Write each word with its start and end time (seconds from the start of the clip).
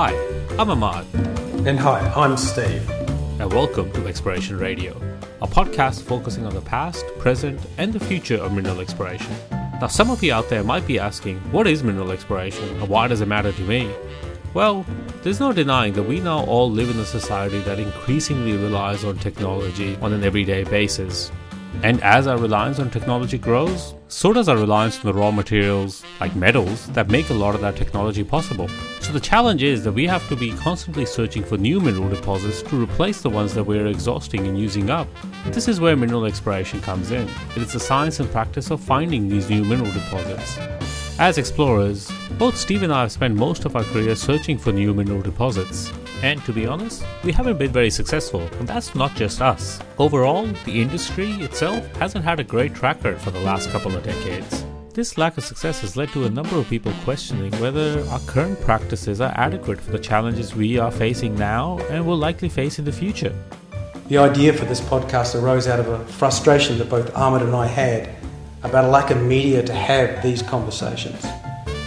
Hi, 0.00 0.14
I'm 0.60 0.70
Ahmad. 0.70 1.04
And 1.66 1.76
hi, 1.76 1.98
I'm 2.14 2.36
Steve. 2.36 2.88
And 3.40 3.52
welcome 3.52 3.90
to 3.94 4.06
Exploration 4.06 4.56
Radio, 4.56 4.96
a 5.42 5.48
podcast 5.48 6.02
focusing 6.02 6.46
on 6.46 6.54
the 6.54 6.60
past, 6.60 7.04
present, 7.18 7.60
and 7.78 7.92
the 7.92 7.98
future 7.98 8.36
of 8.36 8.52
mineral 8.52 8.80
exploration. 8.80 9.34
Now, 9.50 9.88
some 9.88 10.08
of 10.12 10.22
you 10.22 10.32
out 10.32 10.50
there 10.50 10.62
might 10.62 10.86
be 10.86 11.00
asking, 11.00 11.40
what 11.50 11.66
is 11.66 11.82
mineral 11.82 12.12
exploration 12.12 12.68
and 12.76 12.88
why 12.88 13.08
does 13.08 13.22
it 13.22 13.26
matter 13.26 13.50
to 13.50 13.62
me? 13.62 13.92
Well, 14.54 14.86
there's 15.24 15.40
no 15.40 15.52
denying 15.52 15.94
that 15.94 16.04
we 16.04 16.20
now 16.20 16.44
all 16.44 16.70
live 16.70 16.90
in 16.90 17.00
a 17.00 17.04
society 17.04 17.58
that 17.62 17.80
increasingly 17.80 18.52
relies 18.52 19.02
on 19.02 19.18
technology 19.18 19.96
on 19.96 20.12
an 20.12 20.22
everyday 20.22 20.62
basis. 20.62 21.32
And 21.82 22.02
as 22.02 22.26
our 22.26 22.38
reliance 22.38 22.78
on 22.78 22.90
technology 22.90 23.38
grows, 23.38 23.94
so 24.08 24.32
does 24.32 24.48
our 24.48 24.56
reliance 24.56 24.98
on 24.98 25.06
the 25.06 25.12
raw 25.12 25.30
materials, 25.30 26.02
like 26.20 26.34
metals, 26.34 26.88
that 26.88 27.08
make 27.08 27.30
a 27.30 27.34
lot 27.34 27.54
of 27.54 27.60
that 27.60 27.76
technology 27.76 28.24
possible. 28.24 28.68
So 29.00 29.12
the 29.12 29.20
challenge 29.20 29.62
is 29.62 29.84
that 29.84 29.92
we 29.92 30.06
have 30.06 30.26
to 30.28 30.36
be 30.36 30.52
constantly 30.52 31.06
searching 31.06 31.44
for 31.44 31.56
new 31.56 31.78
mineral 31.78 32.08
deposits 32.08 32.62
to 32.62 32.82
replace 32.82 33.20
the 33.20 33.30
ones 33.30 33.54
that 33.54 33.64
we're 33.64 33.86
exhausting 33.86 34.46
and 34.46 34.58
using 34.58 34.90
up. 34.90 35.08
This 35.46 35.68
is 35.68 35.80
where 35.80 35.94
mineral 35.94 36.24
exploration 36.24 36.80
comes 36.80 37.10
in. 37.10 37.28
It 37.54 37.62
is 37.62 37.72
the 37.72 37.80
science 37.80 38.18
and 38.18 38.30
practice 38.30 38.70
of 38.70 38.80
finding 38.80 39.28
these 39.28 39.48
new 39.48 39.64
mineral 39.64 39.92
deposits. 39.92 40.58
As 41.20 41.36
explorers, 41.36 42.12
both 42.38 42.56
Steve 42.56 42.84
and 42.84 42.92
I 42.92 43.00
have 43.00 43.10
spent 43.10 43.34
most 43.34 43.64
of 43.64 43.74
our 43.74 43.82
career 43.82 44.14
searching 44.14 44.56
for 44.56 44.70
new 44.70 44.94
mineral 44.94 45.20
deposits. 45.20 45.92
And 46.22 46.40
to 46.44 46.52
be 46.52 46.64
honest, 46.64 47.04
we 47.24 47.32
haven't 47.32 47.58
been 47.58 47.72
very 47.72 47.90
successful, 47.90 48.42
and 48.60 48.68
that's 48.68 48.94
not 48.94 49.16
just 49.16 49.42
us. 49.42 49.80
Overall, 49.98 50.46
the 50.64 50.80
industry 50.80 51.32
itself 51.42 51.84
hasn't 51.96 52.24
had 52.24 52.38
a 52.38 52.44
great 52.44 52.72
track 52.72 53.02
record 53.02 53.20
for 53.20 53.32
the 53.32 53.40
last 53.40 53.68
couple 53.70 53.96
of 53.96 54.04
decades. 54.04 54.64
This 54.94 55.18
lack 55.18 55.36
of 55.36 55.42
success 55.42 55.80
has 55.80 55.96
led 55.96 56.10
to 56.10 56.24
a 56.24 56.30
number 56.30 56.56
of 56.56 56.68
people 56.68 56.92
questioning 57.02 57.50
whether 57.60 58.00
our 58.10 58.20
current 58.20 58.60
practices 58.60 59.20
are 59.20 59.34
adequate 59.34 59.80
for 59.80 59.90
the 59.90 59.98
challenges 59.98 60.54
we 60.54 60.78
are 60.78 60.92
facing 60.92 61.34
now 61.34 61.78
and 61.90 62.06
will 62.06 62.16
likely 62.16 62.48
face 62.48 62.78
in 62.78 62.84
the 62.84 62.92
future. 62.92 63.34
The 64.06 64.18
idea 64.18 64.52
for 64.52 64.66
this 64.66 64.80
podcast 64.80 65.34
arose 65.34 65.66
out 65.66 65.80
of 65.80 65.88
a 65.88 66.04
frustration 66.04 66.78
that 66.78 66.88
both 66.88 67.12
Ahmed 67.16 67.42
and 67.42 67.56
I 67.56 67.66
had 67.66 68.14
about 68.62 68.84
a 68.84 68.88
lack 68.88 69.10
of 69.10 69.22
media 69.22 69.62
to 69.62 69.72
have 69.72 70.22
these 70.22 70.42
conversations. 70.42 71.24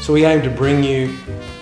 So 0.00 0.12
we 0.12 0.24
aim 0.24 0.42
to 0.42 0.50
bring 0.50 0.84
you 0.84 1.16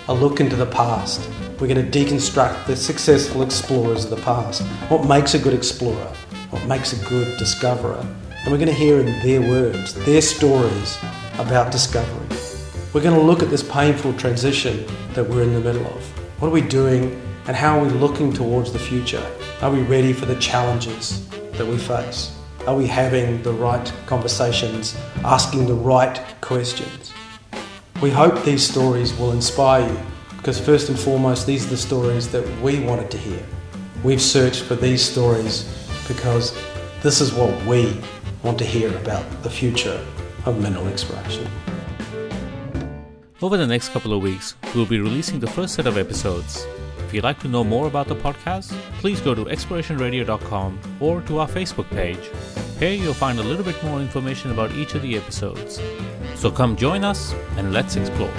a 0.07 0.13
look 0.13 0.39
into 0.39 0.55
the 0.55 0.65
past. 0.65 1.27
We're 1.59 1.67
going 1.67 1.91
to 1.91 1.99
deconstruct 1.99 2.67
the 2.67 2.75
successful 2.75 3.41
explorers 3.41 4.05
of 4.05 4.11
the 4.11 4.21
past. 4.23 4.61
What 4.89 5.05
makes 5.07 5.33
a 5.33 5.39
good 5.39 5.53
explorer? 5.53 6.13
What 6.51 6.65
makes 6.65 6.93
a 6.93 7.09
good 7.09 7.37
discoverer? 7.37 8.05
And 8.29 8.51
we're 8.51 8.57
going 8.57 8.67
to 8.67 8.73
hear 8.73 8.99
in 8.99 9.07
their 9.21 9.41
words, 9.41 9.93
their 10.05 10.21
stories 10.21 10.97
about 11.37 11.71
discovery. 11.71 12.27
We're 12.93 13.03
going 13.03 13.19
to 13.19 13.21
look 13.21 13.43
at 13.43 13.49
this 13.49 13.63
painful 13.63 14.13
transition 14.13 14.85
that 15.13 15.27
we're 15.27 15.43
in 15.43 15.53
the 15.53 15.59
middle 15.59 15.85
of. 15.85 16.03
What 16.41 16.47
are 16.47 16.51
we 16.51 16.61
doing 16.61 17.21
and 17.47 17.55
how 17.55 17.77
are 17.77 17.83
we 17.83 17.89
looking 17.89 18.31
towards 18.31 18.71
the 18.71 18.79
future? 18.79 19.25
Are 19.61 19.71
we 19.71 19.81
ready 19.81 20.13
for 20.13 20.25
the 20.25 20.39
challenges 20.39 21.27
that 21.29 21.67
we 21.67 21.77
face? 21.77 22.38
Are 22.67 22.75
we 22.75 22.87
having 22.87 23.41
the 23.41 23.53
right 23.53 23.91
conversations, 24.05 24.95
asking 25.23 25.65
the 25.65 25.73
right 25.73 26.21
questions? 26.41 27.13
We 28.01 28.09
hope 28.09 28.43
these 28.43 28.67
stories 28.67 29.13
will 29.17 29.31
inspire 29.31 29.87
you 29.87 29.99
because, 30.37 30.59
first 30.59 30.89
and 30.89 30.99
foremost, 30.99 31.47
these 31.47 31.65
are 31.65 31.69
the 31.69 31.77
stories 31.77 32.27
that 32.31 32.45
we 32.61 32.79
wanted 32.81 33.09
to 33.11 33.17
hear. 33.17 33.41
We've 34.03 34.21
searched 34.21 34.63
for 34.63 34.75
these 34.75 35.01
stories 35.01 35.65
because 36.07 36.53
this 37.01 37.21
is 37.21 37.33
what 37.33 37.49
we 37.65 37.97
want 38.43 38.57
to 38.59 38.65
hear 38.65 38.95
about 38.97 39.25
the 39.41 39.49
future 39.49 40.05
of 40.45 40.61
mineral 40.61 40.87
exploration. 40.87 41.47
Over 43.41 43.55
the 43.55 43.67
next 43.67 43.89
couple 43.89 44.13
of 44.13 44.21
weeks, 44.21 44.55
we'll 44.75 44.85
be 44.85 44.99
releasing 44.99 45.39
the 45.39 45.47
first 45.47 45.75
set 45.75 45.87
of 45.87 45.97
episodes 45.97 46.65
if 47.09 47.13
you'd 47.15 47.23
like 47.23 47.39
to 47.39 47.47
know 47.47 47.63
more 47.63 47.87
about 47.87 48.07
the 48.07 48.15
podcast, 48.15 48.71
please 48.99 49.19
go 49.19 49.33
to 49.33 49.45
explorationradio.com 49.45 50.79
or 50.99 51.21
to 51.21 51.39
our 51.39 51.47
Facebook 51.47 51.89
page. 51.89 52.29
Here 52.77 52.91
you'll 52.91 53.15
find 53.15 53.39
a 53.39 53.43
little 53.43 53.65
bit 53.65 53.83
more 53.83 53.99
information 53.99 54.51
about 54.51 54.71
each 54.73 54.93
of 54.93 55.01
the 55.01 55.17
episodes. 55.17 55.81
So 56.35 56.51
come 56.51 56.75
join 56.75 57.03
us 57.03 57.33
and 57.57 57.73
let's 57.73 57.95
explore. 57.95 58.31